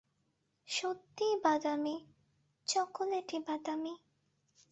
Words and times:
সত্যিই 0.67 1.35
বাদামী, 1.43 1.95
চকোলেটি 2.67 3.37
বাদামী। 3.47 3.93